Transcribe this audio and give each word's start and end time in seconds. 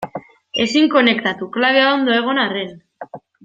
Ezin 0.65 0.87
konektatu, 0.95 1.49
klabea 1.59 1.93
ondo 1.99 2.19
egon 2.23 2.43
arren. 2.49 2.77